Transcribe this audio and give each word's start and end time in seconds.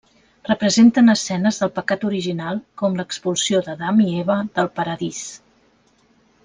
Representen 0.49 1.13
escenes 1.13 1.59
del 1.63 1.71
pecat 1.75 2.07
original 2.09 2.63
com 2.83 2.99
l'expulsió 3.01 3.63
d'Adam 3.69 4.03
i 4.07 4.09
Eva 4.25 4.43
del 4.57 4.75
paradís. 4.81 5.25